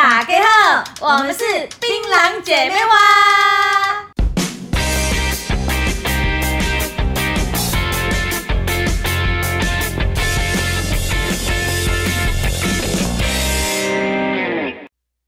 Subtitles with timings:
[0.00, 1.42] 大家好，我们是
[1.80, 2.96] 槟榔姐妹花。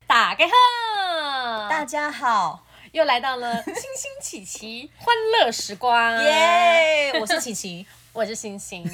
[0.07, 3.85] 大家好，大家好，又来到了星星
[4.23, 6.23] 琪琪欢乐时光。
[6.23, 7.11] 耶！
[7.21, 7.85] 我是琪琪，
[8.15, 8.89] 我是星星。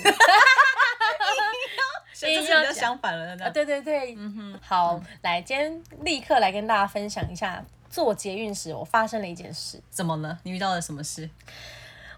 [2.19, 9.79] 所以就比较相反了，啊，对对对，嗯哼，好，嗯、来，今天立刻来跟大家分享一下做捷运时我发生了一件事。
[9.91, 10.39] 怎么了？
[10.43, 11.29] 你遇到了什么事？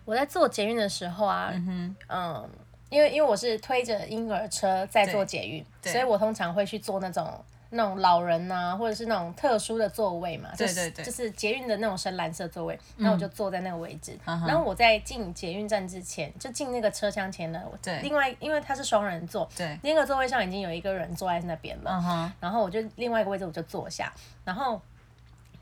[0.05, 2.51] 我在做捷运的时候啊，嗯哼，嗯，
[2.91, 7.45] 因为因为我是推着婴儿车在做捷运，所以我通常会去坐那种。
[7.71, 14.19] 那种老人呐、啊，或者是那种特殊的座位嘛，对对对，就是捷运的那种深蓝色座位，那、嗯、我就坐在那个位置。
[14.25, 22.03] 嗯、然后我在进捷运站之前，就进那个车厢前呢，对，另外因为它是双人座，对，那个座位上已经有一个人坐在那边了。
[22.05, 24.13] 嗯、然后我就另外一个位置我就坐下，
[24.45, 24.81] 然后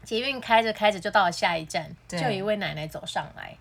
[0.05, 3.57] 捷运开着开着就到了下一站，就有一位奶奶走上来，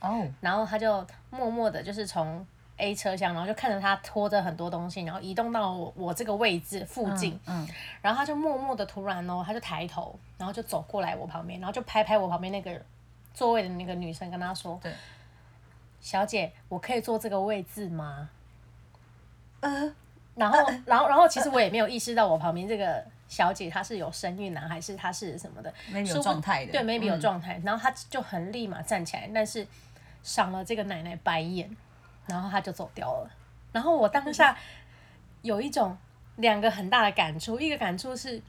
[0.00, 2.46] 哦，然后他就默默的，就是从。
[2.80, 7.68] A 车厢，然后就看着他拖着很多东西，然后移动到我我这个位置附近，嗯，嗯，
[8.00, 12.80] 然后他就默默的突然哦，他就抬头，然后就走过来我旁边，然后就拍拍我旁边那个
[13.34, 14.92] 座位的那个女生，跟她说：“对，
[16.00, 18.28] 小姐，我可以坐这个位置吗？”
[19.60, 19.94] 呃，
[20.34, 29.66] 然后，然后，然后，其实我也没有意识到我旁边这个小姐她是有生孕男，还是她是什么的，maybe 有状态的，对，maybe 有状态，嗯，然后她就很立马站起来，但是
[30.22, 31.70] 赏了这个奶奶白眼。
[32.30, 33.30] 然后他就走掉了，
[33.72, 34.56] 然后我当下
[35.42, 35.96] 有一种
[36.36, 38.40] 两个很大的感触，一个感触是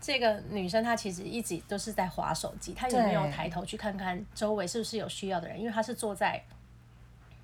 [0.00, 5.58] 这个女生她其实一直都是在划手机，她有没有抬头去看看周围是不是有需要的人？
[5.58, 6.42] 因为她是坐在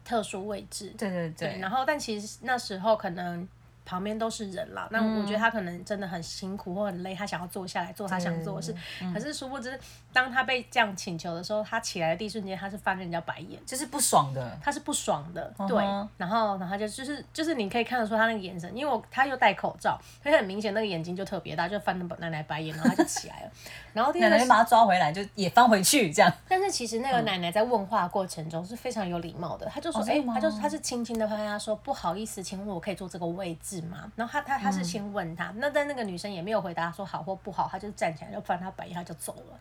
[0.05, 1.59] 特殊位置，对对对，对。
[1.59, 3.49] 然后但其实那时候可能。
[3.87, 8.75] 旁边都是人啦，那我觉得他可能真的很辛苦或很累，他想要坐下来做他想做的事。
[9.15, 9.79] 可是殊不知，
[10.13, 14.59] 当他被这样请求的时候，他起来的第一瞬间，他是翻人家白眼，就是不爽的。
[14.61, 15.77] 他是不爽的，对。
[16.17, 23.51] 然后，然后他就就是就是你可以看得出他那个眼神，因为我他又戴口罩，所以很明显那个眼睛就特别大，就翻那奶奶白眼，然后他就起来了。
[23.95, 26.33] 然后奶奶就把他抓回来，就也翻回去这样。
[26.49, 34.57] 但是其实那个奶奶在问话过程中是非常有礼貌的，他就说：“哎，他就他是轻轻的拍他说，不好意思，请问我可以坐这个位置吗？”然后他他。
[34.67, 39.61] 他是先问他，那但那个女生也没有回答说好或不好，他就站起来就翻他白眼，他就走了。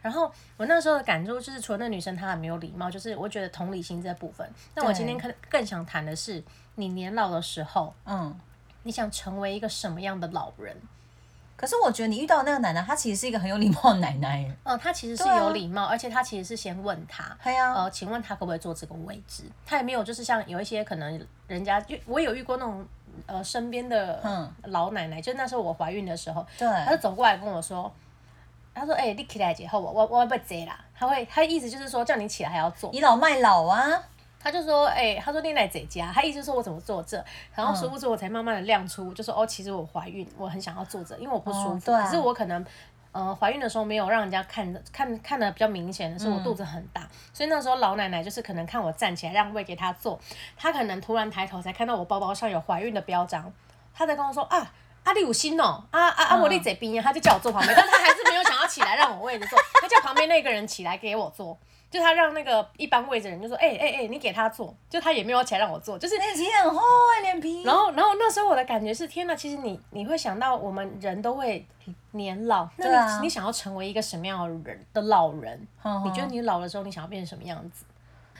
[0.00, 4.48] 然后我那时候的感受就是，除了那女生她很没有礼貌，就是我觉得同理心这部分。
[4.76, 6.40] 那我今天更更想谈的是，
[6.76, 8.38] 你年老的时候，嗯，
[8.84, 10.76] 你想成为一个什么样的老人？
[11.56, 14.48] 可是我觉得你遇到那个奶奶，她其实是一个很有礼貌的奶奶。
[14.62, 19.42] 嗯，她其实是有礼貌，而且她其实是先问他，呃，请问她可不可以坐这个位置？
[19.66, 22.86] 她也没有就是像有一些可能人家，就我有遇过那种。
[23.26, 24.22] 呃，身边的
[24.64, 27.90] 老奶奶，嗯、就那时候我怀孕的时候，对，她就走过来跟我说，
[28.74, 34.02] 她说：“哎、欸，你起来之后，我我我要被贼啦。”她会，她意思就是说叫你起来还要坐，倚老卖老啊。
[34.38, 41.92] 她就说：“哎、欸，她说你奶在家。”她意思说我怎么坐这，然后殊不知我才慢慢的亮出，就说：“哦，其实我怀孕，我很想要坐着，因为我不舒服。
[41.92, 42.64] 哦啊、可是我可能。”
[43.14, 50.18] 呃，怀孕的时候没有让人家看的看看的比较明显的是我肚子很大，嗯、所以那时候老奶奶就是可能看我站起来让位给她坐，
[50.56, 53.52] 她可能突然抬头才看到我包包上有怀孕的标章，
[53.94, 54.72] 她在跟我说啊，
[55.04, 61.56] 阿里有心哦，啊啊啊我在这边，她就叫我坐旁边，但她还是没有想要起来让我位置坐，她叫旁边那个人起来给我坐。
[61.94, 66.80] 就他让那个一般位置的人就说，哎哎哎，你给他坐，就他也没有起来让我坐，就是脸皮很厚
[67.16, 67.62] 哎，脸皮。
[67.62, 71.64] 然后然后那时候我的感觉是，天哪，其实你你会想到我们人都会
[72.10, 75.68] 年老，那你、啊、你想要成为一个什么样的人的老人？
[75.80, 77.84] 呵呵你觉得你老了之后你想要变成什么样子？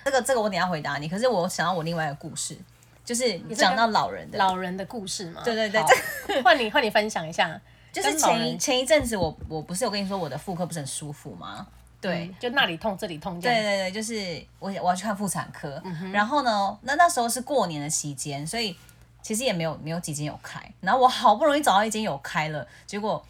[0.05, 1.09] 这个这个我等下回答你。
[1.09, 2.59] 可是我想到我另外一个故事，
[3.05, 5.43] 就是你讲到老人的老人的故事嘛。
[5.45, 7.61] 对对对，换你换你分享一下，
[7.93, 11.65] 就是前一前一阵子我我不是有跟你说我的妇科不是很舒服吗？
[12.05, 13.41] 对、嗯，就那里痛，这里痛。
[13.41, 18.77] 对对对，就是我我要去看妇产科，嗯、然后呢，那那时候是过年的期间，所以
[19.23, 20.61] 其实也没有没有几间有开。
[20.83, 23.25] 然后我好不容易找到一间有开了，结果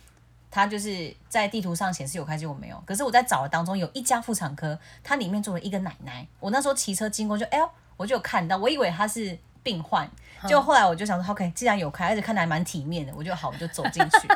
[0.50, 2.82] 他就是在地图上显示有开，结果没有。
[2.85, 6.27] 可是我在找的当中有一家妇产科，它里面住了一个奶奶。
[6.41, 10.11] 我那时候骑车经过就，就哎呦，我就有看到，我以为她是病患，
[10.49, 14.29] 结果后来我就想说，OK，既然有开，而且看起来蛮体面的，我就好，我就走进去。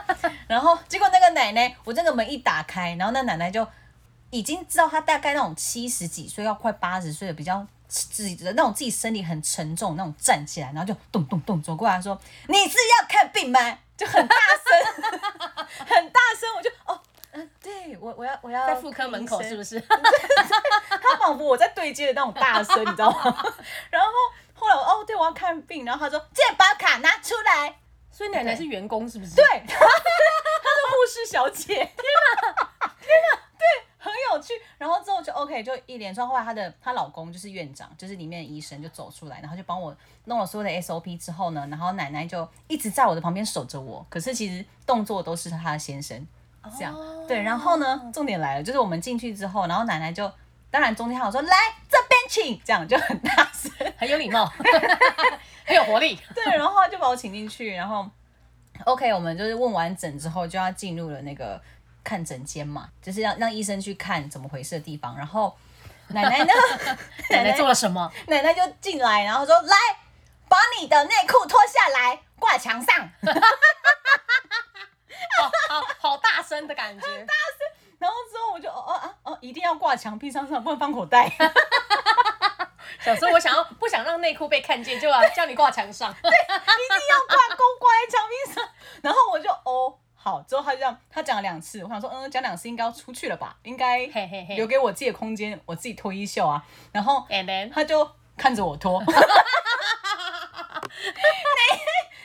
[0.47, 3.67] 然后结果那个奶奶，我这个门一打开，然后那奶奶就。
[4.31, 13.59] 已经知道他大概那种七十几岁，要快八十岁的，比较自己的那种自己身体很沉重那种站起来，然后就咚咚咚走过来说：“你是要看病吗？”
[13.97, 15.03] 就很大声，
[15.87, 17.01] 很大声，我就哦，
[17.33, 19.81] 嗯，对我我要我要在妇科门口是不是？
[19.81, 23.45] 他仿佛我在对接的那种大声，你知道吗？
[23.91, 24.09] 然后
[24.55, 27.77] 后来我哦，对我要看病，然后他说：“健保卡拿出来。”
[28.13, 29.35] 所以奶奶是员工是不是？
[29.35, 33.48] 对， 她是护士小姐，天哪，天哪，对，
[33.99, 34.55] 很有趣。
[34.79, 36.27] 然后之后就 OK，就一连串。
[36.27, 44.07] 后来她的她老公就是院长，就是里面的医生就走出来，然后就帮我弄了所有的 SOP 之后呢，然后奶奶就一直在我的旁边守着我。
[44.09, 46.27] 可是其实动作都是她的先生
[46.79, 46.95] 这样。
[46.95, 47.27] Oh.
[47.29, 50.31] 对，然后呢，重点来了，就是我们进去之后，然后奶奶就
[50.71, 51.57] 当然中间还有说来
[51.89, 54.47] 这边请，这样就很大声，很有礼貌，
[55.67, 56.19] 很有活力。
[56.35, 58.09] 对，然后就把我请进去，然后。
[58.85, 61.61] OK，我们就是问完诊之后就要进入了那个
[62.05, 65.17] 看诊间嘛，就是让让医生去看怎么回事的地方。
[65.17, 65.57] 然后
[66.09, 66.53] 奶奶呢？
[67.31, 68.11] 奶奶做了什么？
[68.27, 69.77] 奶奶就进来，然后说：“来，
[70.49, 73.11] 把你的内裤脱下来，挂墙上。
[75.39, 77.69] ”好好好大声的感觉， 大声。
[77.99, 81.31] 然后之后我就哦哦啊哦，一定要挂墙壁上上，不能放口袋。
[83.01, 86.13] 小时候我想要不想让内裤被看见，就要叫你挂墙上。
[86.23, 88.69] 对，一定要挂钩挂在墙壁上。
[89.03, 93.99] 然后我就哦好，之后他就这样，他讲了两次，我想说嗯，讲两次应该要出去了吧，应该
[94.57, 96.63] 留给我自己的空间，我自己脱衣袖啊。
[96.93, 97.25] 然后
[97.73, 99.03] 他就看着我脱。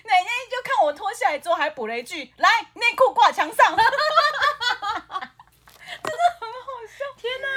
[0.06, 3.74] 奶奶就看我脱下来之后，还补了一句：“来，内裤挂墙上。
[3.76, 3.84] ”真的
[6.40, 6.56] 很好
[6.88, 7.48] 笑，天哪！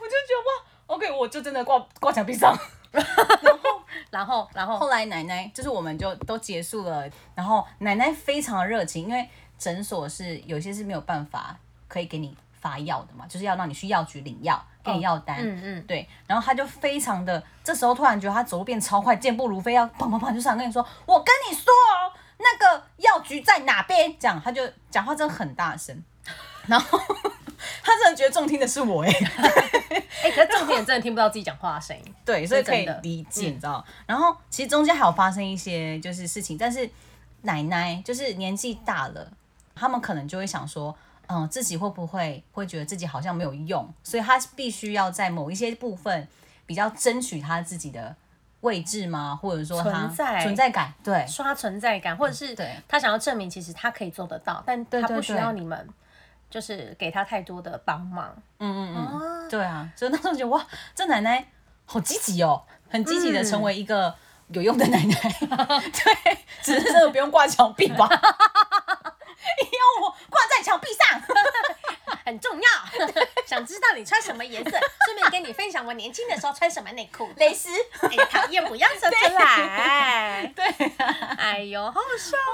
[0.00, 0.48] 我就觉得哇。
[0.86, 2.58] OK，我就真的挂挂墙壁上，
[2.90, 9.28] 然后，然后，然后，后来奶奶就是我们就都结束了，然后奶奶非常的热情，因为
[9.60, 24.16] 诊所是有些是没有办法可以给你发药的嘛，就是要让你去药局领药，给你药单，哦、嗯嗯，对，然后他就非常的，这时候突然觉得他走路变超快，健步如飞，要砰砰砰就上跟你说，我跟你说哦，那个药局在哪边？
[24.18, 26.02] 这样他就讲话真的很大声，
[26.66, 26.98] 然后。
[27.82, 29.10] 他真的觉得重听的是我哎，
[30.22, 33.84] 哎，可是重听人真的听不到自己讲话的声音， 对，所以可以理解，你知道。
[34.06, 36.88] 然后其实中间还有发生一些就是事情，但是
[37.42, 39.30] 奶奶就是年纪大了，
[39.74, 40.96] 他们可能就会想说，
[41.28, 46.28] 嗯，自己会不会会觉得自己好像没有用，所以他必须要在某一些部分
[46.66, 48.14] 比较争取他自己的
[48.60, 49.38] 位置吗？
[49.40, 50.42] 或者说存在。
[50.42, 52.76] 存在感，对，刷存在感，或者是对。
[52.88, 55.88] 他想要证明其实他可以做得到，但他不需要你们。
[56.50, 61.46] 就是给他太多的帮忙，嗯嗯嗯，对啊，所以那时候觉得哇，这奶奶
[61.84, 64.12] 好积极哦，很积极的成为一个
[64.48, 65.14] 有用的奶奶，
[65.46, 68.08] 对，只是真的不用挂墙壁吧，
[69.40, 71.20] 要我挂在墙壁上，
[72.24, 72.68] 很重要。
[73.46, 74.70] 想知道你穿什么颜色，
[75.04, 77.68] 顺便跟你分享我年轻的时候穿什么内裤，蕾丝，
[78.02, 80.64] 哎呀，讨厌，不要说出来，对，
[81.36, 82.52] 哎呦，好好笑，好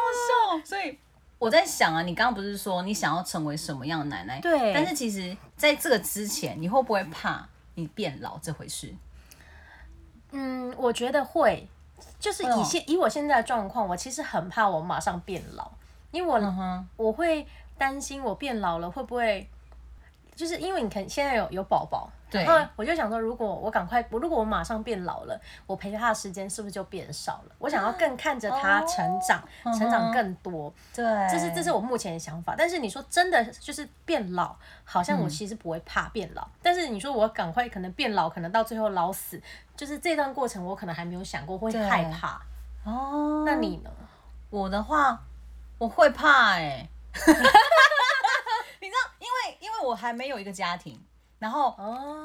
[0.52, 0.98] 好笑，所以。
[1.38, 4.40] 我在想啊，你刚刚不是说你想要成为什么样的奶奶？
[4.40, 4.72] 对。
[4.72, 8.94] 但是其实在这个之前，你会不会怕你变老这回事？
[10.30, 11.68] 嗯，我觉得会。
[12.18, 15.70] 就是以现、哦、以我现在的状况，我其实很怕我马上变老，
[16.16, 17.46] 因为我、嗯、我会
[17.76, 19.48] 担心我变老了会不会，
[20.34, 22.10] 就是因为你看现在有有宝宝。
[22.28, 27.54] 对，然后我就想说，如果我赶快，我如果我马上变老了，我陪着他的时间是不是就变少了？
[27.60, 30.72] 我想要更看着他成长，哦、成长更多。
[30.92, 32.56] 对，这是这是我目前的想法。
[32.58, 36.42] 但是你说真的就是变老，好像我其实不会怕变老。
[36.42, 39.40] 嗯、但是你说我赶快可能变老，可能到最后老死，
[39.76, 42.42] 就是这段过程我可能还没有想过会害怕。
[42.82, 43.90] 哦，那你呢？
[44.50, 45.22] 我的话，
[45.78, 46.88] 我会怕哎、欸，
[48.80, 51.00] 你知道，因为因为我还没有一个家庭。
[51.38, 51.76] 然后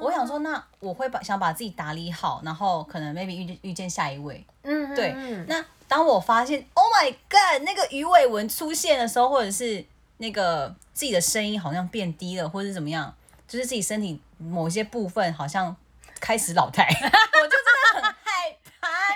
[0.01, 4.45] 我想说，那我会把想把自己打理好，然后可能 maybe 遇见遇见下一位。
[4.63, 5.11] 嗯，对。
[5.47, 9.85] 那当我发现 Oh my God，那个鱼尾纹出现的时候，或者是
[10.17, 13.13] 那个自己的声音好像变低了，或者是怎么样，
[13.49, 15.75] 就是自己身体某些部分好像
[16.21, 16.87] 开始老态，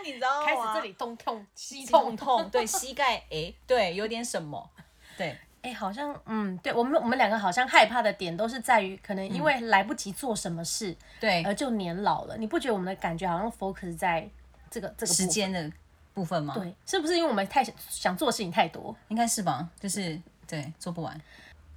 [0.05, 0.45] 你知道吗？
[0.45, 4.69] 开始这里痛痛膝痛痛，对，膝盖哎，对，有点什么，
[5.17, 5.37] 对。
[5.61, 12.37] 哎、欸，好像嗯，对我们我们两个好像害怕的点都是在于，可能因为来不及做什么事，嗯、对，而就年老了。
[12.37, 14.29] 你不觉得我们的感觉好像 focus 在
[14.69, 15.71] 这个这个时间的
[16.13, 16.53] 部分吗？
[16.53, 18.95] 对，是不是因为我们太想想做的事情太多？
[19.07, 21.11] 应该是吧，就是对做不完。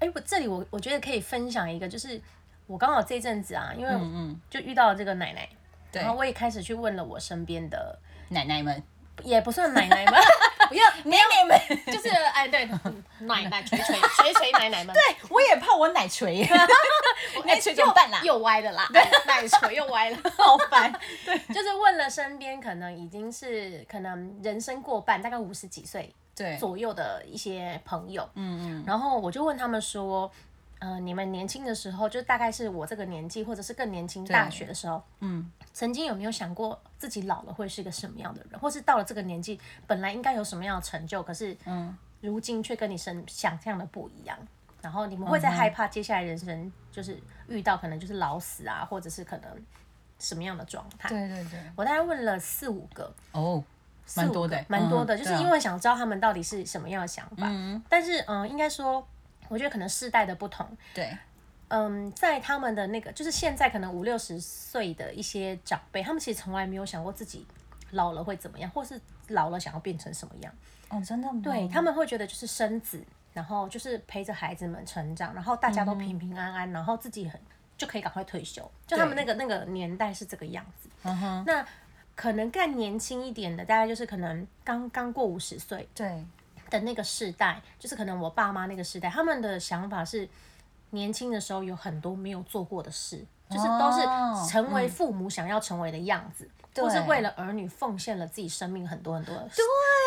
[0.00, 2.20] 哎、欸，我这里我我觉得可以分享一个，就是
[2.66, 5.48] 我刚好这阵子啊，因为嗯就遇到了这个奶奶，
[5.90, 8.82] 对，然后我也开始去问了我身边的奶奶们。
[9.24, 10.14] 也不算奶奶们，
[10.70, 12.64] 不要奶奶们，就是哎对，
[13.18, 14.94] 奶奶锤锤锤锤奶奶们。
[14.94, 16.48] 对，我也怕我奶锤，
[17.44, 18.20] 奶锤怎么办啦？
[18.22, 18.88] 又歪的啦，
[19.26, 20.92] 奶锤又歪了，好烦。
[21.24, 30.30] 对，就是问了身边可能已经是可能人生过半，大概五十几岁对左右的一些朋友，嗯嗯，然后我就问他们说。
[30.80, 44.36] 呃，你们年轻的时候，就大概是我这个年纪，或者是更年轻，大学的时候，嗯，曾经有没有想过自己老了会是一个什么样的人，或是到了这个年纪，本来应该有什么样的成就，可是，嗯，如今却跟你生想象的不一样？
[44.82, 47.16] 然后你们会在害怕接下来人生就是
[47.46, 49.48] 遇到可能就是老死啊，或者是可能
[50.18, 51.08] 什么样的状态？
[51.10, 53.62] 对对对，我大概问了四五个哦，
[54.16, 57.46] 蛮多的，蛮多的，就是因为想知道他们到底是什么样的想法。
[57.48, 59.06] 嗯，但是嗯，应该说，
[59.46, 61.16] 我觉得可能世代的不同，对，
[61.68, 67.46] 嗯，在他们的那个就是现在可能五六十岁的一些长辈，他们其实从来没有想过自己
[67.92, 70.52] 老了会怎么样，或是老了想要变成什么样。
[70.88, 71.40] 哦，真的吗？
[71.42, 73.02] 对，他们会觉得就是生子。
[73.34, 77.40] 然后就是陪着孩子们成长，然后大家都平平安安，嗯、然后自己很
[77.76, 78.68] 就可以赶快退休。
[78.84, 80.88] 就他们那个那个年代是这个样子。
[81.04, 81.64] 嗯、那
[82.16, 86.26] 可能更年轻一点的，大概就是可能刚刚过五十岁对
[86.68, 90.28] 的那个世代，就是可能我爸妈那个世代，他们的想法是
[90.90, 96.44] 年轻的时候有很多没有做过的事，就是都是成为父母想要成为的样子。
[96.44, 99.50] 嗯或是为了儿女奉献了自己生命很多很多的，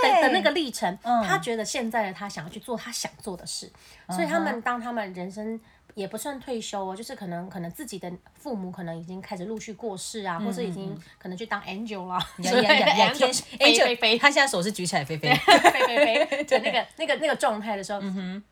[0.03, 0.21] 对。
[0.21, 3.69] 的那个历程，嗯、他觉得现在的他想要去做他想做的事，
[4.07, 5.59] 嗯、所以他们当他们人生
[5.95, 18.43] 也不算退休哦，就是可能可能自己的父母可能已经开始陆续过世啊，嗯、或是已经可能去当 angel 了，天使 飞飞飞，他现在手是举起来飞飞飞飞飞，对那个那个那个状态的时候，嗯、哼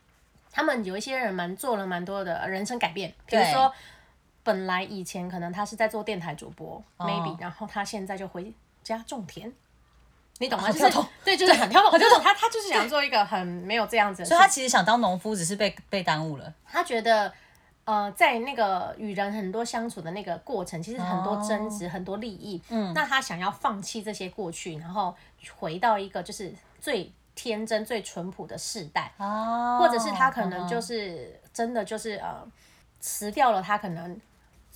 [0.51, 3.73] 他们有一些人蛮做了蛮多的人生改变，比如说。
[4.41, 8.51] 本来以前可能他是在做电台主播，maybe，然后他现在就回
[8.81, 9.51] 家种田，
[10.39, 10.71] 你懂吗？
[10.71, 16.51] 就是对，就是很跳动，就是他他就是想做一个很没有这样子，所以他其实想当农夫，只是被被耽误了。
[16.65, 17.31] 他觉得
[17.83, 25.15] 呃，在那个与人很多相处的那个过程，其实很多争执，很多利益，嗯，那他想要放弃这些过去，然后
[25.57, 32.45] 回到一个就是最天真、最淳朴的世代，哦，或者是他可能就是真的就是呃
[32.99, 34.19] 辞掉了他可能。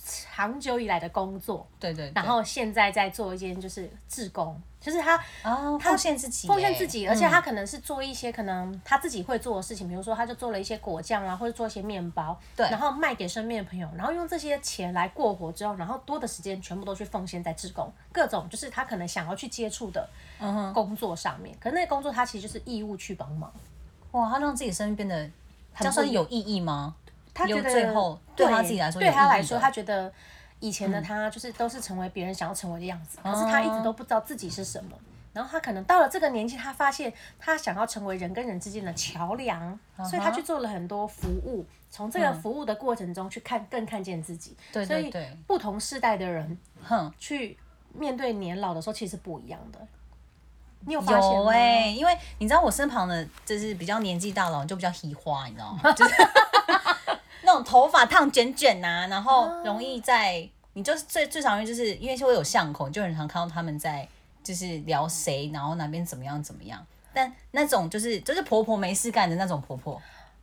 [0.06, 20.06] 长久以来的工作，对对，然后现在在做一件就是志工，就是他哦，奉献自己，奉献自己，而且他可能是做一些可能他自己会做的事情，比如说他就做了一些果酱啊，或者做一些面包，对，然后卖给身边的朋友，然后用这些钱来过活之后，然后多的时间全部都去奉献在志工，各种就是他可能想要去接触的
[20.74, 23.50] 工作上面，可是那个工作他其实就是义务去帮忙，
[24.10, 25.30] 哇，他让自己生命变得
[25.78, 26.94] 这样算有意义吗？
[27.34, 30.10] 他觉得最后对他自己来说，对他来说，他觉得
[30.60, 34.96] 以前的他就是都是成为别人想要成为的样子，可是他一直都不知道自己是什么。
[35.32, 39.76] 然后他可能到了这个年纪，他发现他想要成为人跟人之间的桥梁，
[40.08, 44.56] 所以他去做了很多服务，从这个服务的过程中去看更看见自己。
[44.72, 47.58] 对对对，不同世代的人，哼，去
[47.92, 49.80] 面对年老的时候，其实不一样的。
[50.86, 51.50] 你有发现吗？
[51.50, 55.90] 哎，因为你知道我身旁的，就是比较年纪大了，就比较喜花，你知道吗？
[55.94, 56.14] 就是。
[57.44, 64.08] 那种头发烫卷卷呐，然后容易在，哦、你就是最最常用，就是因为会有巷口，就很常看到他们在
[64.42, 66.84] 就是聊谁，然后哪边怎么样怎么样。
[67.12, 70.00] 但那种就是就是婆婆没事干的那种婆婆。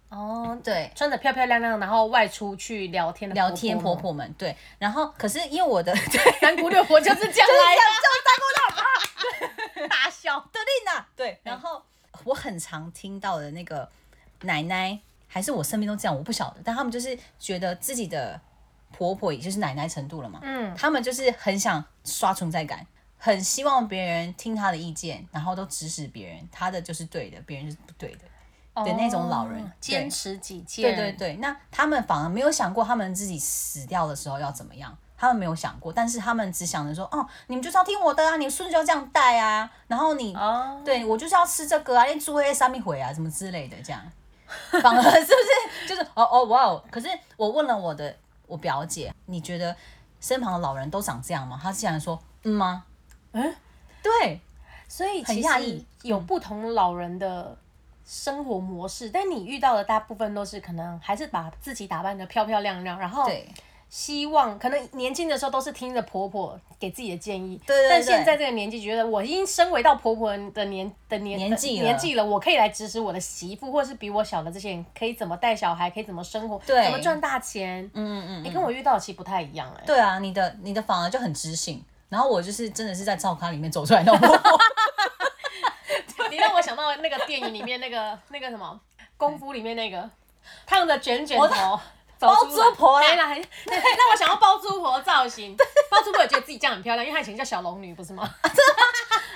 [0.10, 4.56] 哦，对，穿的漂漂亮亮，然后外出去聊天的婆婆聊天婆婆们，对。
[4.78, 5.96] 然后可是因为我的
[6.42, 8.60] 三姑六婆就是这样来的，就是三姑六
[9.80, 11.40] 婆大笑的丽娜，对。
[11.44, 11.82] 然后
[12.26, 13.90] 我很常听到的那个
[14.42, 15.00] 奶奶。
[15.34, 18.40] 还是我身边都这样，我不晓得，但他们就是觉得自己的
[18.92, 22.86] 婆婆也就是奶奶程度了嘛，嗯，他们就是很想刷存在感，
[23.18, 28.26] 很希望别人听他的意见，然后都指使别人，他的就是对的，别人就是不对的，
[28.74, 44.02] 哦、的那种老人坚持己见，对对对，那他们反而没有想过他们自己死掉的时候要怎么样，他们没有想过，但是他们只想着说，哦，你们就是要听我的啊，你孙子就要这样带啊，然后你，哦，对我就是要吃这个啊，连猪黑三米回啊，什么之类的这样。
[44.82, 46.84] 反而是不是就是哦哦哇哦？
[46.92, 48.16] 可是我问了我的
[48.48, 49.76] 我表姐，你觉得
[50.20, 51.60] 身旁的老人都长这样吗？
[51.62, 52.84] 她竟然说嗯吗？
[53.32, 53.56] 嗯，
[54.04, 54.40] 对，
[54.88, 57.58] 所以其实有不同老人的
[58.06, 63.48] 生活模式，嗯、但你遇到的大部分都是可能还是把自己打扮得漂漂亮亮，然后对。
[63.92, 77.84] 希望可能年轻的时候都是听着婆婆给自己的建议，对对对，但现在这个年纪，觉得我已经升为到婆婆的年的年年纪年纪了，我可以来指使我的媳妇，或者是比我小的这些人，可以怎么带小孩，可以怎么生活，怎么赚大钱。
[77.94, 79.86] 嗯嗯嗯，你跟我遇到的其实不太一样哎、欸。
[79.86, 84.60] 对啊，你的你的反而就很知性，然后我就是真的是在照咖里面走出来那种婆婆。
[86.32, 88.80] 你让我想到那个电影里面那个那个什么
[89.18, 90.10] 功夫里面那个
[90.66, 91.78] 烫着卷卷头。
[92.28, 93.34] 包租婆啦，
[93.66, 95.56] 对，那我想要包租婆造型。
[95.90, 98.24] 包租婆也觉得自己这样很漂亮，因为她以前叫小龙女，不是吗？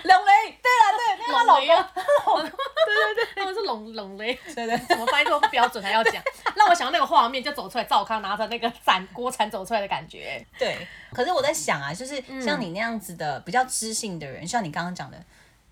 [0.03, 6.21] 龙雷，对啊，对，那个老公， 对对对，他们是龙龙雷，对对，怎么发音都不标准还要讲，
[6.55, 10.45] 让我想到那个画面，就走出来，赵康拿着那个伞锅铲走出来的感觉。
[10.59, 15.17] 对，可是我在想啊，就是像你那样子的比较知性的人，像你刚刚讲的，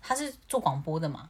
[0.02, 1.28] 他是做广播的嘛，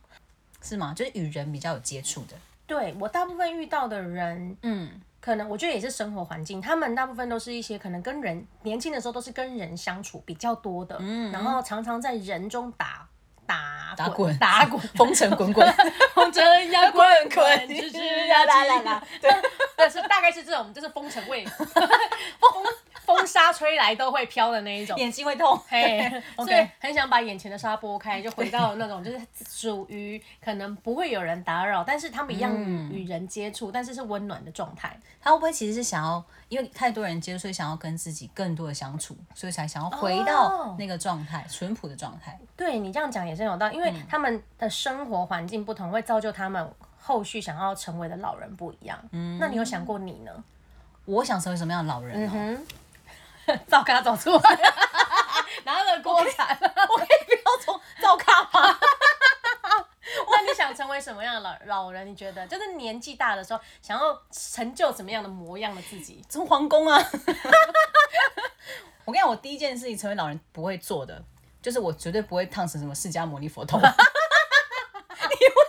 [0.63, 0.95] 是吗？
[0.97, 2.35] 就是与人比较有接触的。
[2.67, 13.09] 对，我大部分遇到的人，嗯，可能我觉得也是生活环境，他们大部分都是一些可能跟人年轻的时候都是跟人相处比较多的，嗯，然后常常在人中打
[13.47, 15.67] 打打滚打滚，滚风尘滚滚，
[16.15, 17.03] 风尘呀滚
[17.35, 19.31] 滚，吱吱呀啦啦啦，对，
[19.75, 22.63] 但是大概是这种，就是风尘味，风。
[23.05, 26.11] 风沙吹来都会飘的那一种，眼睛会痛，嘿.
[26.37, 32.57] 所以很想把眼前的沙拨开，就回到那种就是属于可能不会有人打扰，但是他们一样
[32.91, 34.99] 与人接触，嗯、但是是温暖的状态。
[35.21, 42.39] 他会不会其实是想要，因为太多人接触，所以想要跟自己更多的相处，所以才想要回到那个状态，淳朴、哦、的状态。
[42.57, 48.99] 对你这样讲也是有道理，因为他们的生活环境不同，会造就他们后续想要成为的老人不一样。
[49.13, 50.33] 嗯，那你有想过你呢？
[51.07, 52.33] 我想成为什么样的老人呢？
[52.35, 52.67] 嗯
[53.69, 54.73] 灶咖走出来，
[55.65, 56.59] 拿了锅铲，
[56.89, 58.79] 我可以不要从照咖吗？
[60.31, 62.07] 那你想成为什么样的老老人？
[62.07, 66.25] 你觉得就是年纪大的时候，想要成就什么样的模样的自己？
[66.29, 66.99] 从皇宫啊！
[69.05, 71.23] 我跟你讲，我第一件事情成为老人不会做的，
[71.63, 73.79] 就是我绝对不会烫成什么释迦牟尼佛头。
[73.79, 73.95] 你不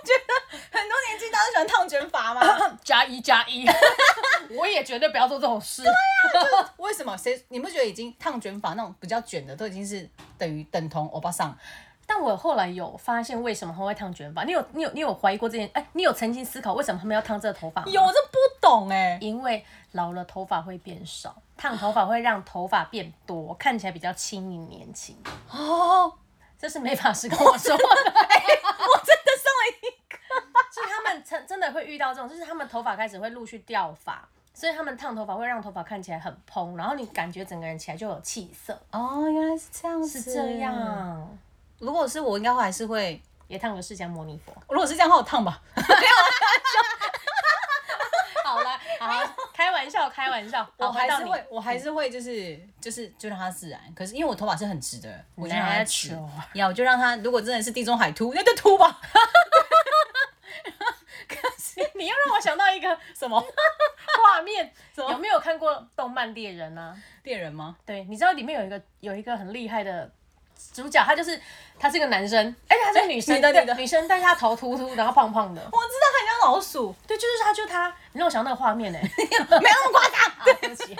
[0.06, 0.34] 觉得
[0.80, 2.42] 很多年纪大都喜欢烫卷发吗？
[2.84, 3.66] 加 一加一。
[4.52, 5.84] 我也绝对不要做这种事。
[5.84, 7.16] 对呀、啊，为什么？
[7.16, 7.42] 谁？
[7.48, 10.08] 你不觉得已经烫卷发那种比较卷的都已经是
[10.38, 11.58] 等于等同欧巴桑？
[12.06, 14.44] 但我后来有发现，为什么他会烫卷发？
[14.44, 15.66] 你有你有你有怀疑过这件？
[15.74, 17.82] 哎、欸，你有曾经思考为什么他们要烫这个头发？
[17.86, 19.20] 有，我这不懂哎、欸。
[19.22, 25.18] 因为老了头发会变少，烫头发会让头发变多，看起来比较轻盈年轻。
[25.50, 26.12] 哦，
[26.60, 27.84] 这是美发师跟我说的。
[27.84, 28.44] 欸、
[28.94, 29.06] 我
[30.82, 34.28] 课，所以他们真真的会遇到这种，就是他们头发开始会陆续掉发。
[34.54, 38.82] 所以他们烫头发会让头发看起来很蓬，然后你感觉整个人起来就有气色。
[38.92, 40.22] 哦，原来是这样子。
[40.22, 41.38] 是这样。
[41.80, 44.54] 如果是我，应该还是会也烫个释迦牟尼佛。
[44.70, 45.62] 如果是这样的话，我烫吧。
[48.46, 50.66] 好了，好，开玩笑，开玩笑。
[50.78, 53.82] 我还是会，我还是会，就是就是就让它自然。
[53.94, 56.18] 可是因为我头发是很直的，我就让它直。
[56.54, 59.02] 要我就让它，如果真的是地中海秃，那就秃吧。
[61.96, 63.40] 你又让我想到一个什么？
[64.24, 66.96] 画面有没有看过动漫猎人呢？
[67.24, 67.76] 猎人吗？
[67.86, 70.10] 对，你知道里面有一个有一个很厉害的
[70.74, 71.40] 主角，他就是
[71.80, 75.62] 他是个男生，而且，他是女生，对的女生，但是他头秃秃，然后胖胖的。
[75.62, 76.96] 我知道，很像老鼠。
[77.08, 77.94] 对，就是他，就他。
[78.14, 80.20] 你让我想到那个画面呢， 没有那么夸张。
[80.46, 80.96] 对不起。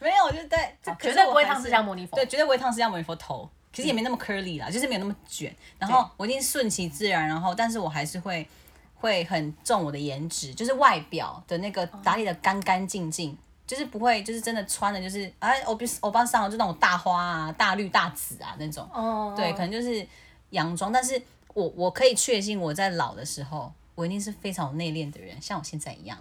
[0.00, 2.16] 没有，就在绝对不会烫释迦牟尼佛。
[2.16, 3.48] 对，绝对不会烫释迦牟尼佛头。
[3.74, 5.54] 其实也没那么 curly 啦，就是没有那么卷。
[5.78, 8.48] 然后我一定顺其自然，然后但是我还是会。
[8.96, 18.88] 会很重我的颜值，就是外表的那个打理的干干净净，就是不会就是真的穿的，就是哎，欧比欧巴桑就那种大花啊、大绿大紫啊那种。
[18.94, 19.34] 哦。
[19.36, 20.06] 对，可能就是
[20.50, 21.20] 洋装，但是
[21.52, 26.16] 我我可以确信我在老的时候，我一定是非常有内敛的人，像我现在一样。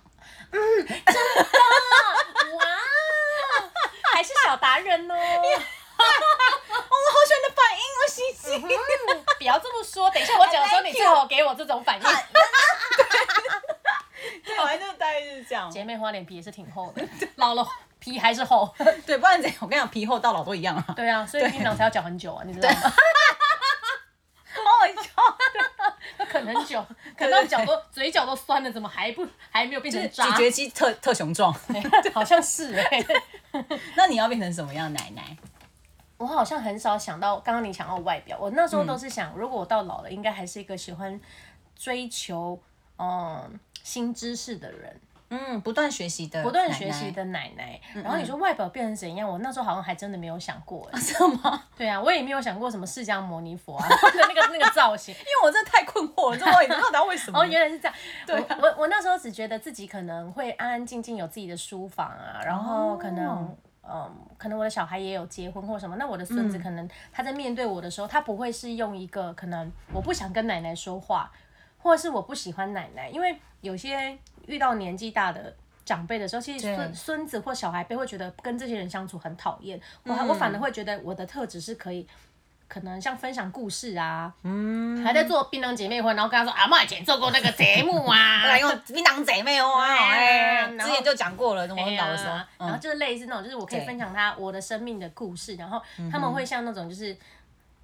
[0.52, 1.06] 嗯，真的
[2.58, 2.66] 哇，
[4.14, 5.16] 还是小达人哦。
[7.24, 8.44] 我好喜欢你的反应哦，西西。
[9.38, 12.04] 不要这么说，等一下我讲的时候，你最好给我这种反应。
[14.44, 15.72] 对，我还是大概就是这样。
[15.72, 17.02] 姐妹花脸皮也是挺厚的，
[17.38, 17.66] 老了
[18.00, 18.76] 皮还是厚。
[19.06, 19.58] 对，不然怎样？
[19.62, 20.86] 我跟你讲，皮厚到老都一样啊。
[20.96, 22.76] 对啊，所以平常才要嚼很久啊，你知道吗？
[24.54, 25.38] 好好笑，
[26.20, 26.86] 要啃很久，
[27.18, 31.54] 啃到脚都嘴角都酸了，怎么还不还没有变成咀嚼肌特特雄壮？
[32.14, 33.06] 好像是哎。
[33.96, 35.38] 那你要变成什么样奶奶？
[36.18, 41.20] 我好像很少想到刚刚你想到外表，我那时候都是想，如果我到老了，应该还是一个喜欢
[41.76, 42.58] 追求
[42.98, 47.82] 嗯新知识的人，嗯，不断学习的不断学习的奶奶。
[47.96, 51.64] 然后你说外表变成怎样，我那时候好像还真的没有想过，是吗？
[51.76, 57.40] 对啊，我也没有想过什么释迦牟尼佛啊， 那个那个造型，因为我真的太困惑了，这我也不知道为什么。
[57.40, 57.96] 哦，原来是这样。
[58.26, 63.54] 对，我我那时候只觉得自己可能会安安静静有自己的书房啊，然后可能。
[63.88, 71.32] 嗯，可能我的小孩也有结婚或什么，那我的孙子可能他在面对我的时候，嗯、他不会是用一个可能我不想跟奶奶说话，
[71.78, 74.18] 或者是我不喜欢奶奶，因为有些
[74.48, 82.08] 遇到年纪大的长辈的时候，其实孙孙子或小孩辈会觉得跟这些人相处很讨厌，我、嗯、我反而会觉得我的特质是可以。
[82.68, 97.16] 可能像分享故事啊，嗯，还在做槟榔姐妹会，然后跟他说阿妈以前做过那个节目啊， 来用槟榔姐妹花， 哎，之前就讲过了，怎么搞的时候，然后就是类似那种，就是我可以分享他我的生命的故事，然后他们会像那种就是。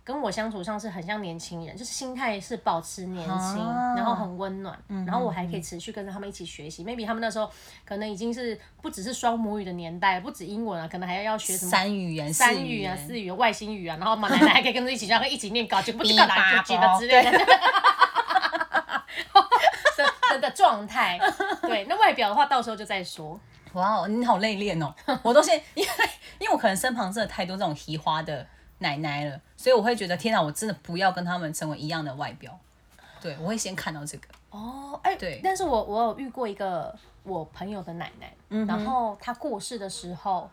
[0.03, 6.83] 跟我相处上是很像年轻人，就是心态是保持年轻，啊、然后很温暖，嗯、然后我还可以持续跟着他们一起学习。
[6.83, 7.49] 嗯、maybe 他们那时候
[7.85, 17.45] 可能已经是不只是双母语的年代，不止英文啊，可能还要要学什么三语言、三语啊、四语言、外星语啊，然后嘛奶奶还可以跟着一起，然后一起念稿，就不知道哪个几个之类 的。
[20.39, 21.19] 的状态。
[21.61, 23.37] 对，那外表的话，到时候就再说。
[23.73, 24.95] 哇，你好内敛哦！
[25.21, 25.89] 我都先因为
[26.39, 28.47] 因为我可能身旁真的太多这种奇花的
[28.79, 32.57] 奶奶了，所以我会觉得天哪，我真的不要跟他们成为一样的外表。
[33.21, 34.27] 对，我会先看到这个。
[34.49, 35.41] 哦，哎，对。
[35.43, 40.49] 但是我我有遇过一个我朋友的奶奶，嗯、然后她过世的时候，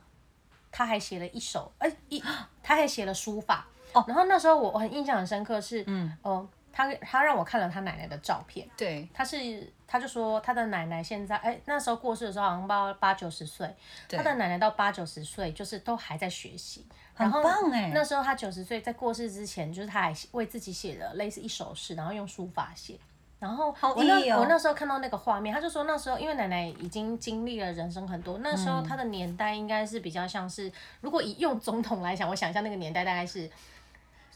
[0.71, 2.23] 她还写了一首，哎，一，
[2.63, 3.67] 她还写了书法。
[3.93, 13.73] 哦，然后那时候我我很印象很深刻是，嗯，哦、呃，他他让我看了她奶奶的照片，对，她是他就说他的奶奶现在，哎，那时候过世的时候好像八八九十岁，
[14.09, 16.85] 他的奶奶到八九十岁就是都还在学习，
[17.17, 17.91] 很棒哎。
[17.95, 22.95] 那时候他九十岁在过世之前，就是他还为自己写了类似一首诗，然后用书法写。
[23.39, 33.49] 然后我那、哦、我那时候看到那个画面，他就说那时候因为奶奶已经经历了人生很多，那时候他的年代应该是比较像是，如果以用总统来讲，我想一下那个年代大概是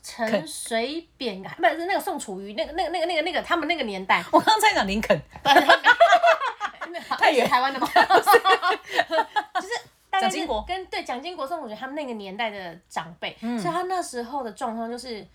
[0.02, 4.22] 陈水扁，不是那个宋楚瑜，那个那个那个那个那个他们那个年代。
[4.30, 5.18] 我刚才讲林肯，
[7.18, 7.88] 太远台湾的吗？
[9.54, 9.68] 就是
[10.20, 15.26] 蒋经国跟对蒋经国、是我觉得他们那个年代的长辈，嗯、所以他那时候的状况就是，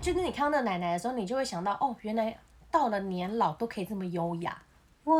[0.00, 2.36] 就是你看到那个奶奶的时候，你就会想到哦，原来。
[2.70, 4.60] 到了年老都可以这么优雅，
[5.04, 5.14] 哇！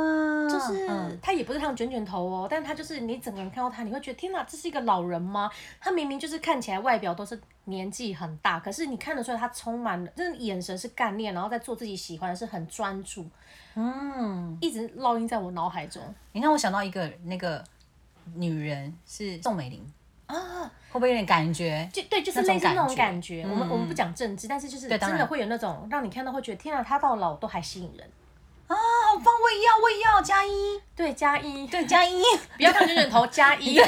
[0.49, 0.89] 就是
[1.23, 5.49] 他也不是烫卷卷头哦，但他就是你整个人看到他，你会觉得天哪，这是一个老人吗？
[5.79, 13.25] 他明明就是看起来外表都是年纪很大，可是你看得出来他充满了，就是眼神是干练，然后在做自己喜欢的，是很专注，
[13.77, 16.03] 嗯，一直烙印在我脑海中。
[16.33, 17.63] 你让我想到一个那个
[18.35, 19.93] 女人是宋美龄。
[20.27, 20.37] 啊，
[20.91, 21.87] 会不会有点感觉？
[21.93, 23.43] 就对，就是类似那种感觉。
[23.43, 28.11] 我们我们不讲政治，但是就是真的会有那种让你看到会觉得天啊，她到老都还吸引人。
[28.67, 28.75] 啊！
[28.75, 32.23] 好棒，我也要，我也要加一，对，加一，对，加一，
[32.57, 33.79] 不要看卷卷头，加一，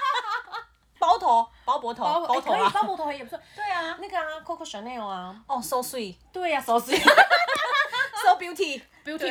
[1.00, 3.40] 包头，包脖头，包头啊，包脖头也不错。
[3.54, 9.26] 对啊，那个啊，Coco Chanel 啊，哦，so sweet，对呀，so sweet，so 那种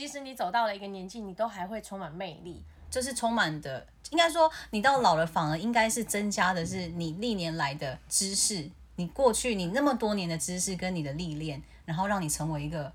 [0.00, 2.64] 即使你走到了一个年纪，你都还会充满魅力。
[2.88, 12.90] 就是充满的，应该说你到老了反而应该是增加的是你历年来的知识，你过去你那么多年的知识跟你的历练，然后让你成为一个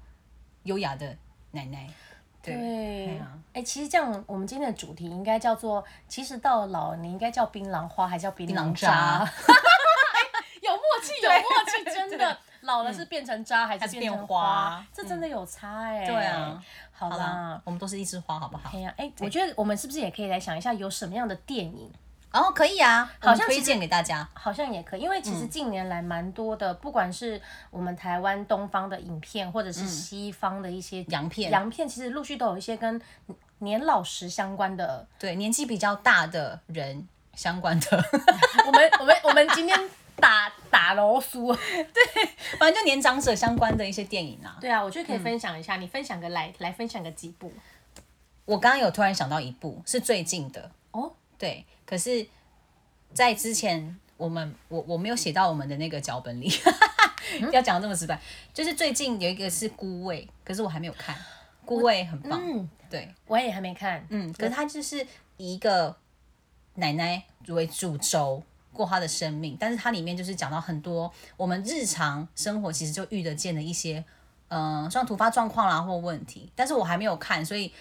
[0.64, 1.16] 优雅的
[1.52, 1.88] 奶奶。
[2.42, 9.20] 对，哎、啊欸，其实这样我们今天的主题应该叫做，其实到了老了你应该叫槟榔花，还叫槟榔渣？
[10.60, 12.40] 有默契，有默契， 真的。
[12.66, 14.86] 老了是变成渣还是变成花？
[14.94, 16.06] 这真的有差哎。
[16.06, 16.62] 对啊。
[16.92, 18.72] 好啦，我们都是一枝花，好不好？
[18.74, 21.92] 哎呀，哎，我觉得我们是不是也可以来想一下，有什么样的电影？
[22.32, 33.02] 哦，可以啊，好像推荐给大家，好像也可以，因为其实近年来蛮多的，不管是我们台湾东方的影片，或者是西方的一些洋片，洋片其实陆续都有一些跟
[33.60, 38.04] 年老时相关的，对，年纪比较大的人相关的。
[38.68, 39.78] 我们我们我们今天。
[40.18, 42.26] 打打老鼠， 对，
[42.58, 44.58] 反正就年长者相关的一些电影啊。
[44.62, 47.52] 对啊，我觉得可以分享一下，嗯、你分享个来来分享个几部。
[48.46, 50.72] 我刚刚有突然想到一部是最近的。
[50.92, 52.26] 哦，对，可是，
[53.14, 56.50] 在之前我们我我没有写到我们的那个脚本里，
[57.42, 58.20] 嗯、 要讲这么直白，
[58.54, 61.16] 就是最近有一个是孤味，可是我还没有看，
[61.66, 65.06] 孤味很棒，嗯，对，我也还没看，嗯，可是它就是
[65.38, 65.98] 以一个
[66.76, 68.42] 奶奶为主轴。
[68.76, 74.04] 过他的生命，但是它里面就是讲到很多我们日常生活其实就遇得见的一些，
[74.50, 76.52] 嗯、呃，像突发状况啦或问题。
[76.56, 77.72] 但是我还没有看，所以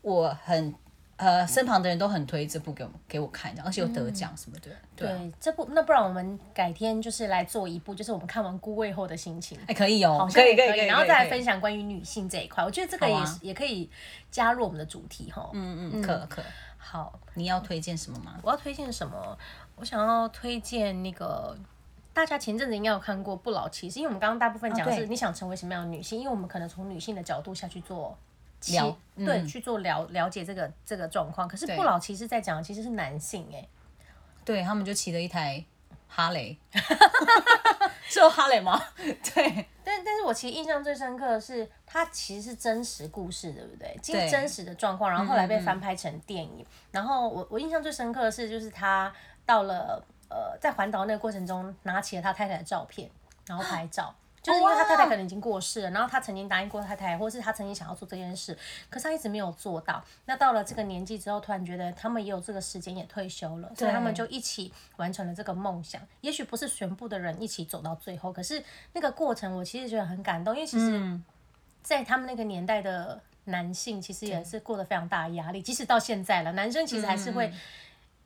[0.00, 0.74] 我很
[1.16, 4.70] 呃身旁的人都很推这部给我给我看，而且有得奖什么的。
[4.70, 9.58] 嗯、对，对，这部那不然我们改天就是来做一部，就是我们看完《孤味》后的心情。
[9.66, 12.64] 哎，可以哦，可以可以可以，然后再来分享关于女性这一块。
[12.64, 13.90] 我觉得这个也、啊、也可以
[14.30, 15.50] 加入我们的主题哈。
[15.52, 16.42] 嗯嗯，可可。
[16.76, 18.38] 好，你要推荐什么吗？
[18.42, 19.38] 我要推荐什么？
[19.76, 21.56] 我想要推荐那个，
[22.12, 28.16] 大家前阵子应该有看过《不老骑士》，因为我们刚刚大部分讲的是你想成为什么样的女性，因为我们可能从女性的角度下去做
[28.60, 31.48] 了，对，去做了了解这个这个状况。
[31.48, 33.66] 可是《不老骑士》在讲的其实是男性，哎，
[34.44, 35.64] 对他们就骑了一台
[36.08, 36.56] 哈雷，
[38.06, 38.80] 是哈雷吗？
[38.96, 39.66] 对，
[40.24, 43.96] 我其实印象最深刻的是，它其实是真实故事，对不对？
[44.02, 46.64] 经真实的状况，然后后来被翻拍成电影。
[46.90, 49.12] 然后我我印象最深刻的是，就是他。
[49.46, 53.10] 到了呃，在环岛那个过程中，拿起了他太太的照片，
[53.46, 58.54] 然后拍照，就是因为他太太可能已经过世了，然后他曾经答应过太太，或是他曾经想要做这件事，
[58.90, 60.04] 可是他一直没有做到。
[60.26, 65.98] 那到了这个年纪之后，突然觉得他们也有这个时间，也退休了，所以他们就一起完成了这个梦想。
[66.20, 71.18] 也许不是全部的人一起走到最后，可是那个过程我其实觉得很感动，因为其实，
[71.82, 77.50] 在他们那个年代的男性，其实也是过得非常大的压力，即使到现在了，男生其实还是会。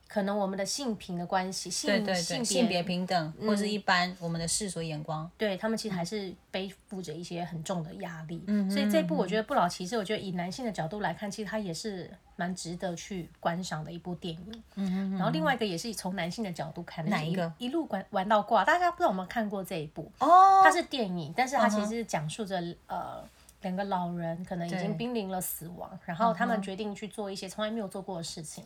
[0.09, 8.43] 可能我们的性平的关系，性性别性别平等，或是一般我们的世俗眼光，对他们其实还是背负着一些很重的压力。
[8.47, 14.63] 嗯，所以这部我觉得《不老骑士》，我觉得以男性的角度来看，其实它也是蛮值得去观赏的一部电影。
[14.77, 17.53] 嗯，然后另外一个也是从男性的角度看，哪一个？
[17.59, 20.11] 一路玩玩到挂，大家不知道有没有看过这一部？
[20.21, 23.23] 哦，它是电影，但是它其实是讲述着呃
[23.61, 28.65] 两个老人可能已经濒临了死亡，然后他们决定去做一些从来没有做过的事情。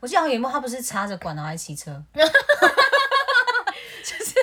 [0.00, 2.24] 我记得有一幕，他不是插着管然后还骑车， 就
[4.24, 4.34] 是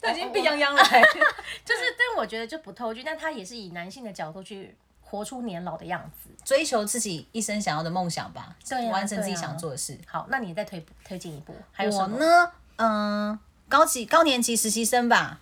[0.00, 0.82] 都已经病殃殃了，
[1.64, 9.98] 就是，但我觉得就不透剧，但他也是以男性的角度去活出年老的样子，追求自己一生想要的梦想吧，对，完成自己想做的事。
[10.06, 12.16] 好，那你再推推进一步，还有什么？
[12.16, 12.52] 我呢？
[12.76, 13.38] 嗯，
[13.68, 15.40] 高级高年级实习生吧，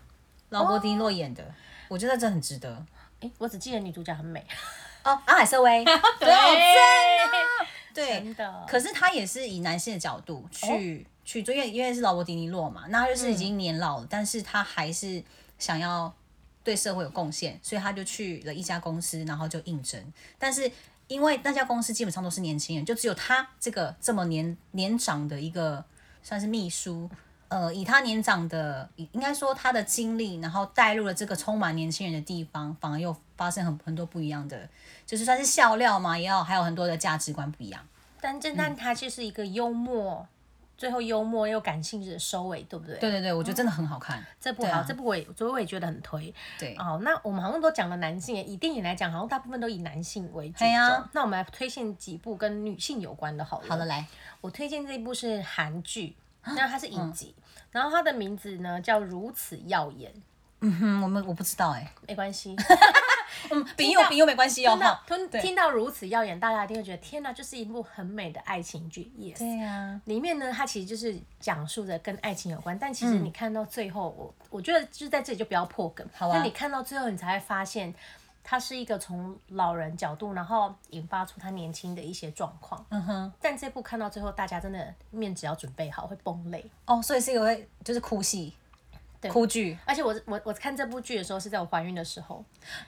[0.49, 1.45] 劳勃迪诺演的，
[1.89, 2.85] 我觉得这很值得。
[3.21, 4.45] 哎，我只记得女主角很美
[5.05, 5.85] 哦，阿海瑟薇，
[6.19, 6.29] 对。
[7.95, 8.67] 的。
[8.69, 15.23] 可是他也是以男性的角度去、哦、去做，因为因为是劳勃迪尼洛嘛，那他就是已经年老了，嗯、但是他还是
[15.59, 16.13] 想要
[16.63, 20.01] 对社会有贡献，所以他就去了一家公司，然后就应征。
[20.39, 20.71] 但是
[21.09, 25.85] 因为那家公司基本上都是年轻人，就只有他这个这么年年长的一个
[26.23, 27.11] 算是秘书，
[27.51, 34.69] 呃，以他年长的，应该说他的经历，然后带入了这个充满年轻人的地方，反而又发生很很多不一样的。
[35.05, 37.85] 就是算是笑料嘛，也要还有很多的价值观不一样。
[38.21, 40.29] 但侦探他就是一个幽默，嗯、
[40.77, 42.97] 最后幽默又感性的收尾，对不对？
[42.99, 44.21] 对对对，我觉得真的很好看。
[44.21, 46.33] 嗯、这部好，啊、这部我也，所以我也觉得很推。
[46.57, 50.61] 对，哦，那我们好像都讲了男性，以电影来讲，好像大部分都以男性为主。
[50.61, 51.11] 对啊。
[51.13, 53.67] 那我们来推荐几部跟女性有关的，好了。
[53.69, 54.07] 好的，来，
[54.41, 60.11] 我推荐这一部是韩剧，那它是影集，嗯、然后它的名字呢叫《如此耀眼》。
[60.63, 62.55] 嗯哼，我们我不知道哎，没关系。
[63.51, 64.79] 嗯，比又比又没关系哦。
[65.07, 69.11] 听听到如此耀眼，大家一定会觉得天哪，就是一部很美的爱情剧。
[69.19, 69.99] Yes，对呀。
[70.05, 76.07] 里面呢，它其实就是讲述着跟爱情有关，但其实你看到最后，我我觉得就是在这里就不要破梗。
[76.13, 76.37] 好啊。
[76.37, 77.95] 那你看到最后，你才会发现，
[78.43, 82.85] 它是一个从老人角度，然后引发出他年轻的一些状况。
[82.91, 83.33] 嗯哼。
[83.41, 86.71] 但这部看到最后，大家真的面子要准备好，会崩泪。
[86.87, 88.55] 哦，所以是一个会就是哭戏。
[89.21, 92.43] 对哭剧，而且我我我看这部剧的时候是在我怀孕的时候，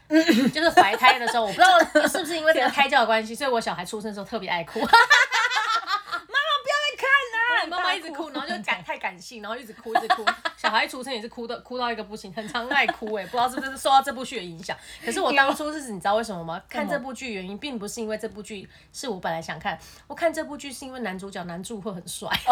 [0.09, 4.81] 就是怀胎的时候，我不知道是不是因为这个胎教的关系，所以我小孩出生的时候特别爱哭。
[4.81, 10.25] 妈妈不要再看了，妈妈一直哭，然后就感 太感性，然后一直哭一直哭。
[10.57, 14.77] 小孩出生也是哭的，哭到一个不行，很常爱哭哎，不知道是不是受到这部剧的影响。
[15.05, 16.63] 可是我当初是你知道为什么吗？
[16.69, 22.29] 看这部剧原因并不是因为这部剧是我本来想看，我看这部剧是因为男主角男主会很帅。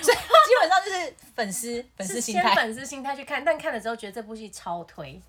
[0.00, 5.20] 所以基本上就是粉丝粉丝心态，先粉丝心态去看，但看了之后觉得这部戏超推。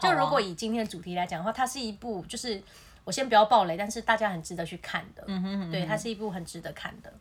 [0.00, 2.62] 就如果以今天的主题来讲的话，它是一部就是
[3.04, 5.24] 我先不要爆雷，但是大家很值得去看的。
[5.26, 7.12] 嗯哼嗯哼，对，它是一部很值得看的。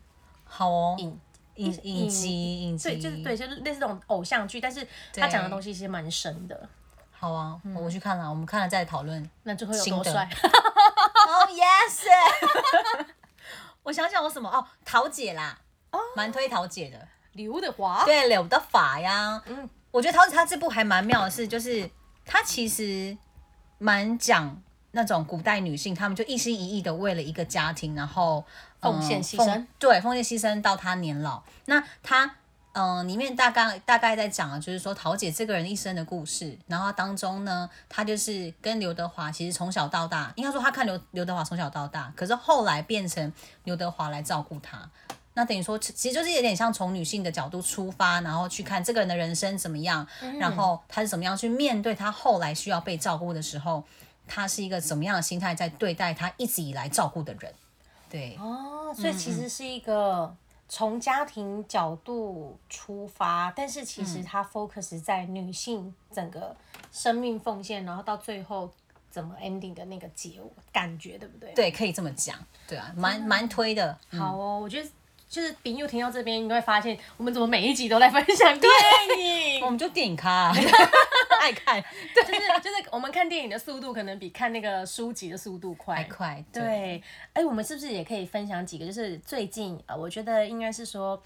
[0.45, 1.19] 好哦，影
[1.57, 6.69] 影影集影集，对，就是对，就是类似这种偶像剧，但是他讲的东西其实蛮深的。
[7.11, 9.29] 好啊，我去看了，我们看了再讨论。
[9.43, 13.05] 那最后有多帅？Oh yes！
[13.83, 15.59] 我想想我什么哦，桃姐啦。
[15.91, 19.41] 哦，蛮推桃姐的，刘德华，对，刘德华呀。
[19.45, 21.89] 嗯，我觉得桃子她这部还蛮妙的是，就是
[22.25, 23.17] 她其实
[23.79, 24.61] 蛮讲
[24.97, 28.43] 那种古代女性，她们就一心一意的为了一个家庭，然后
[28.81, 31.43] 奉献牺牲，对，奉献牺牲到她年老。
[31.65, 32.25] 那她
[32.73, 43.31] 嗯、呃，里面大概大概在讲的就是说桃姐这个人一生的故事，然后当中呢，她就是跟刘德华其实从小到大，应该说她看刘刘德华从小到大，可是后来变成
[43.65, 44.89] 刘德华来照顾她。
[45.35, 53.83] 那等于说，其实就是有点像从女性的角度出发，然后去看这个人的人生怎么样，嗯、然后他是怎么样去面对他后来需要被照顾的时候，
[54.27, 57.53] 他是一个怎么样的心态在对待他一直以来照顾的人。
[58.09, 60.35] 对哦，所以其实是一个
[60.69, 66.55] 从家庭角度出发，嗯、但是其实他 focus 在女性整个
[66.91, 68.71] 生命奉献，然后到最后
[69.09, 71.53] 怎么 ending 的那个结果感觉，对不对？
[71.53, 72.37] 对，可以这么讲。
[72.67, 73.97] 对啊，蛮蛮推的。
[74.11, 74.89] 嗯、好哦，我觉得。
[75.29, 78.71] 就是饼又听到这边，你会发现我们怎么每一集都在分享电
[79.19, 79.59] 影？
[79.65, 80.55] 我们就电影咖、 啊，
[81.47, 81.81] 爱看。
[82.13, 86.03] 对，就是就是我们看电影的速度可能比看那个书籍的速度快。
[86.05, 86.43] 快。
[86.51, 87.01] 对。
[87.33, 88.85] 哎，我们是不是也可以分享几个？
[88.85, 91.21] 就是最近呃，我觉得应该是说，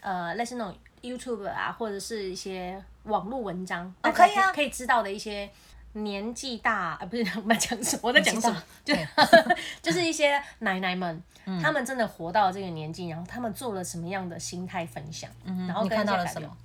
[0.00, 5.48] 呃，类似那种 YouTube 啊，或者是一些网络文章，哦，可以啊，可以知道的一些。
[5.94, 8.00] 年纪大啊，不是 我们讲什么？
[8.04, 8.62] 我在讲什么？
[8.82, 8.94] 就
[9.82, 11.22] 就是一些奶奶们，
[11.62, 15.30] 他们真的活到了这个年纪，然后他们做了什么样的心态分享？
[15.44, 16.56] 然后你看到了什么？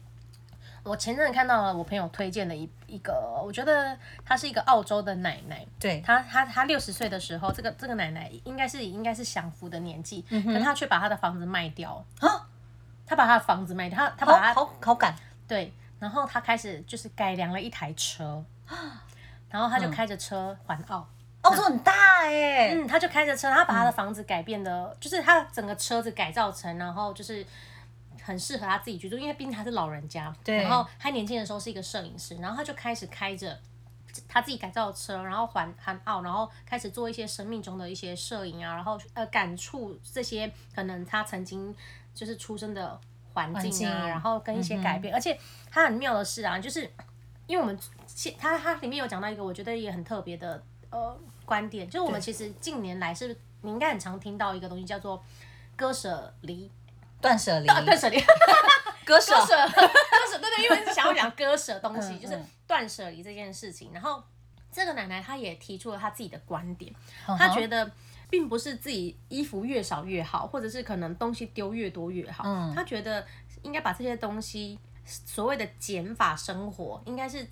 [0.87, 5.65] 我前阵子看到了我朋友推荐的一一个，我觉得她是一个澳洲的奶奶。
[5.79, 12.47] 对，她她她六十岁的时候，这个这个奶奶应该是应该是享福的年纪，可她却把她的房子卖掉啊？
[13.05, 15.13] 他把她的房子卖掉，她她把她好好赶，
[15.47, 18.43] 对，然后她开始就是改良了一台车，
[19.49, 20.99] 然后她就开着车环澳。
[20.99, 21.93] 嗯澳洲很大
[22.25, 27.45] 哎，嗯，他就开着车，他把他的房子改变的，嗯、就是他整个车子改造成，然后就是
[28.27, 30.33] 很适合他自己居住，因为毕竟他是老人家。
[30.43, 30.57] 对。
[30.57, 33.57] 然后他年轻的时候是一个摄影师，然后他就开始开着
[34.27, 41.73] 他自己改造的车，然后环环澳，然后开始做一些生命中的一些摄影啊，然后呃感触这些可能他曾经
[42.13, 42.99] 就是出生的
[43.33, 45.13] 环境啊，境然后跟一些改变。
[45.13, 45.39] 嗯、而且
[45.71, 46.81] 他很妙的是啊，就是
[47.47, 47.79] 因为我们
[48.37, 51.17] 他他里面有讲到一个我觉得也很特别的呃。
[51.47, 55.23] 观点就是我们其实近年来是，你应该很常听到一个东西叫做
[55.77, 56.69] 割舍离、
[57.27, 58.19] 断舍离、 断舍离、
[59.05, 63.91] 割舍、割舍、 割舍，对对，因为是想要讲割舍东西，就是断舍离这件事情。
[63.93, 64.23] 然后
[64.71, 66.93] 这个奶奶她也提出了她自己的观点，
[67.37, 67.91] 她觉得
[68.29, 72.43] 并不是自己衣服越少越好，或者是可能东西丢越多越好。
[72.73, 73.25] 她觉得
[73.61, 77.47] 应该把这些东西所谓的减法生活，应该是。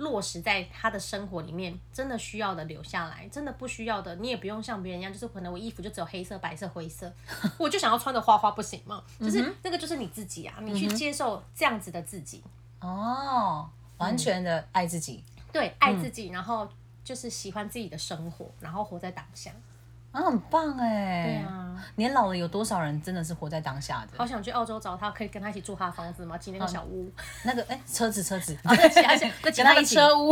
[0.00, 7.12] 落实在他的生活里面，真的需要的留下来，真的不需要的，你也不用像别人一样，就是可能我衣服就只有黑色、白色、灰色，
[7.58, 9.02] 我就想要穿的花花不行吗？
[9.20, 12.42] 就是那个就是你自己啊，你去接受这样子的自己。
[12.80, 16.66] 哦，完全的爱自己，对，爱自己，然后
[17.04, 19.52] 就是喜欢自己的生活，然后活在当下。
[20.12, 21.24] 啊，很棒哎！
[21.24, 24.18] 对啊，年老了有多少人真的是活在当下的？
[24.18, 26.36] 好想去澳洲找他，可以跟他一起住他的房子吗？
[26.36, 27.10] 挤那个小屋，
[27.44, 30.30] 那个哎，车子车子，而且而且跟他一起车屋。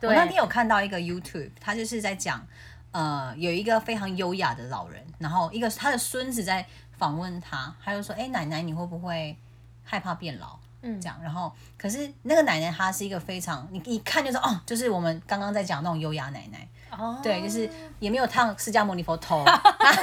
[0.00, 2.44] 我那天有看到一个 YouTube，他就是在讲，
[2.90, 9.36] 呃，有一个非常优雅的老人，然后一个他的孙子在访问他，他就说：“哎，奶奶，你会不会
[9.84, 16.66] 害怕变老？”嗯，这样，然后可是那个奶奶她是一个非常，你一看就是哦，就是我们刚刚在讲那种优雅奶奶。
[16.98, 19.42] 哦，对，就是也没有烫释迦牟尼佛头，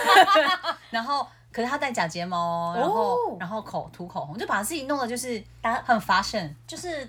[0.90, 7.08] 然后可是他戴假睫毛，然后、哦、然后口涂口红，就把自己弄的就是很 fashion，就是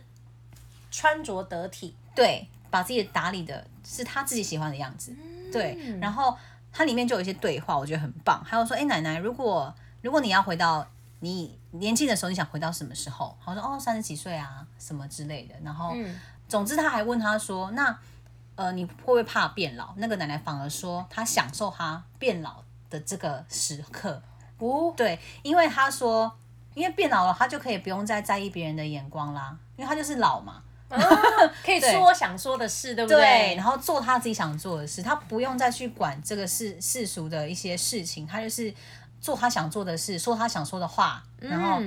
[0.90, 6.36] 穿着得体，对，把自己打理的是他自己喜欢的样子，嗯、对，然后
[6.70, 10.86] 它里面就有一些对话，我觉得很棒，还有说，哎，奶奶，如果如果你要回到
[11.20, 13.34] 你年轻的时候，你想回到什么时候？
[13.40, 17.98] 好像说哦，三十几岁啊，什么之类的，然后、嗯、总之他还问他说，那。
[18.60, 19.94] 呃，你会不会怕变老？
[19.96, 24.22] 那个奶奶反而说，她享受她变老的这个时刻。
[24.58, 26.30] 哦，对，因为她说，
[26.74, 30.98] 因为变老了，她就可以不用再在意别人的眼光啦，因为她就是老嘛，哦、
[31.64, 33.18] 可以说想说的事，对，不对？
[33.18, 38.74] 对，然后做她自己想做的事，她不用再去管这个世世俗的一些事情，她就是
[39.22, 41.80] 做她想做的事，说她想说的话，然后。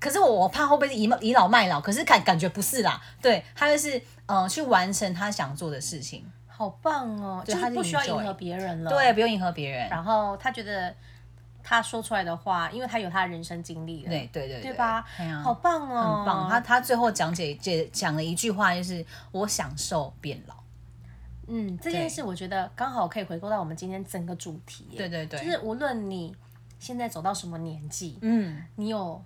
[0.00, 9.86] 嗯可是我我怕会不会倚倚老卖老，可是感感觉不是啦，对，他就是嗯、呃、去完成他想做的事情，好棒哦，对就是不需要迎合别人了，对，不用迎合别人。
[9.90, 10.94] 然后他觉得
[11.62, 15.04] 他说出来的话，因为他有他的人生经历了，对对对，对吧？
[15.44, 16.48] 好棒哦，很棒。
[16.48, 20.54] 他他最后讲解解讲了一句话，就是我享受变老。
[21.46, 26.34] 嗯，这件事我觉得刚好可以回归到我们今天整个主题，对对对，就是无论你
[26.78, 29.22] 现在走到什么年纪，嗯，你有。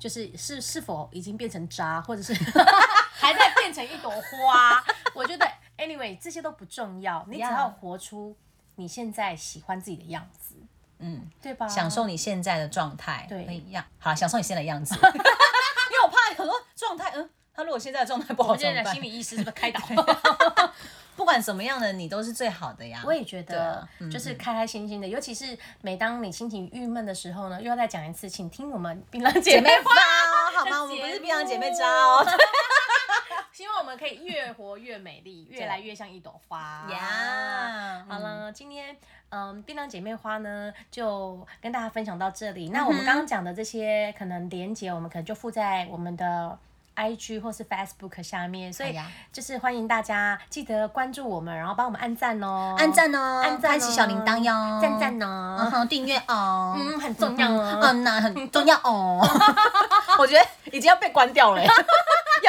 [0.00, 2.32] 就是是是否已经变成渣，或者是
[3.12, 4.82] 还在变成一朵花？
[5.14, 8.34] 我觉得，anyway，这些都不重要，你只要活出
[8.76, 10.54] 你现在喜欢自己的样子，
[10.98, 11.68] 嗯，对吧？
[11.68, 13.84] 享受你现在的状态，对，一样。
[13.98, 17.28] 好，享受你现在的样子， 因为我怕很多状态，嗯，
[17.60, 19.80] 他如果现在的状态不好，现在心理医师是不是开导？
[21.14, 23.02] 不管什么样的你都是最好的呀。
[23.04, 30.82] 我也觉得，就是开开心心的，尤其是每当你心情郁闷的时候呢，又要再讲一次，请听我们槟榔姐妹花哦，好吗？
[30.82, 32.24] 我们不是槟榔姐妹渣哦。
[33.52, 38.02] 希望我们可以越活越美丽，越来越像一朵花呀。
[38.08, 38.96] 好了，今天
[39.28, 42.70] 嗯，槟榔姐妹花呢，就跟大家分享到这里。
[42.70, 46.58] 那我们刚刚讲的这些可能连接，我们可能就附在我们的。
[47.00, 48.94] I G 或是 Facebook 下面，所以
[49.32, 59.26] 就是欢迎大家记得关注我们，然后帮我们按赞哦，按赞哦，按赞，开启小铃铛哟，赞赞哦，订阅哦， 嗯，很重要哦， 嗯，那很重要哦，
[60.18, 61.72] 我觉得已经要被关掉了，要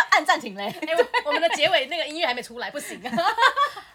[0.09, 0.75] 按暂停嘞，
[1.25, 3.01] 我们的结尾那个音乐还没出来，不行，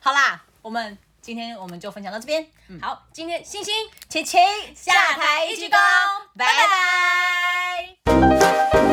[0.00, 2.46] 好啦，我们今天我们就分享到这边，
[2.80, 3.74] 好，今天星星、
[4.09, 4.38] 琪琪
[4.74, 5.76] 下台一鞠躬，
[6.34, 6.46] 拜
[8.07, 8.86] 拜。